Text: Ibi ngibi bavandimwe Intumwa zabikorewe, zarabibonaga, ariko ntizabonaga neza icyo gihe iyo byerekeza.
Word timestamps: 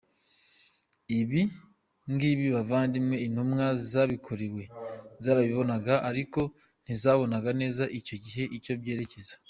Ibi 1.19 1.41
ngibi 2.13 2.45
bavandimwe 2.55 3.15
Intumwa 3.25 3.65
zabikorewe, 3.89 4.63
zarabibonaga, 5.23 5.93
ariko 6.09 6.41
ntizabonaga 6.83 7.49
neza 7.61 7.83
icyo 7.99 8.15
gihe 8.25 8.43
iyo 8.59 8.73
byerekeza. 8.81 9.35